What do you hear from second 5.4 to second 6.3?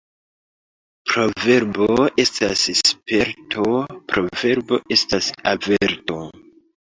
averto.